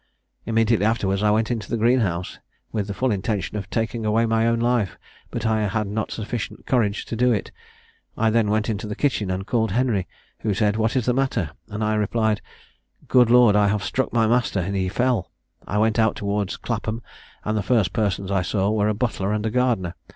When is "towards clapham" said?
16.15-17.03